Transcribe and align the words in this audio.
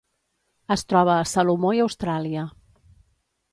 Es 0.75 0.83
troba 0.93 1.17
a 1.17 1.27
Salomó 1.33 1.75
i 1.81 1.85
Austràlia. 1.85 2.49